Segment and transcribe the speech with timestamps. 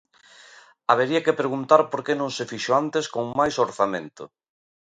[0.89, 4.23] Habería que preguntar por que non se fixo antes con máis orzamento.